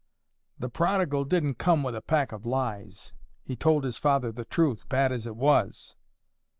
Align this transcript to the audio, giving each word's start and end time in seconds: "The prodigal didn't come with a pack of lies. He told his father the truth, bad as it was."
"The 0.57 0.67
prodigal 0.67 1.25
didn't 1.25 1.59
come 1.59 1.83
with 1.83 1.95
a 1.95 2.01
pack 2.01 2.31
of 2.31 2.43
lies. 2.43 3.13
He 3.43 3.55
told 3.55 3.83
his 3.83 3.99
father 3.99 4.31
the 4.31 4.45
truth, 4.45 4.89
bad 4.89 5.11
as 5.11 5.27
it 5.27 5.35
was." 5.35 5.95